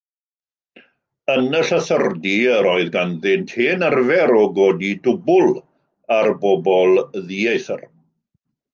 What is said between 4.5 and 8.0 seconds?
godi dwbl ar bobl ddieithr.